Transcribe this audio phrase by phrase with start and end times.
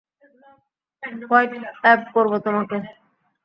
[1.21, 2.77] WhatsApp করব তোমাকে।